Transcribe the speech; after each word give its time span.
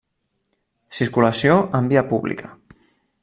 Circulació 0.99 1.59
en 1.81 1.87
via 1.93 2.05
pública. 2.15 2.53